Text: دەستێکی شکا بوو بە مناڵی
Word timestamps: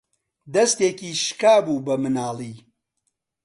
دەستێکی 0.53 1.11
شکا 1.25 1.55
بوو 1.65 1.83
بە 1.85 1.95
مناڵی 2.03 2.55